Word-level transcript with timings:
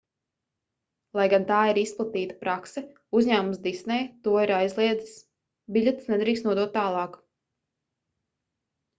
lai 1.17 1.23
gan 1.31 1.43
tā 1.49 1.57
ir 1.71 1.79
izplatīta 1.81 2.37
prakse 2.45 2.81
uzņēmums 3.19 3.59
disney 3.65 4.07
to 4.27 4.33
ir 4.45 4.53
aizliedzis 4.55 5.11
biļetes 5.75 6.09
nedrīkst 6.13 6.47
nodot 6.49 6.73
tālāk 6.79 7.19